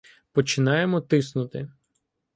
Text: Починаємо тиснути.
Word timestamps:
Починаємо 0.31 1.01
тиснути. 1.01 1.69